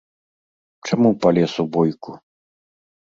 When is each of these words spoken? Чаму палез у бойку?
Чаму 0.87 1.11
палез 1.25 1.51
у 1.65 1.65
бойку? 1.75 2.11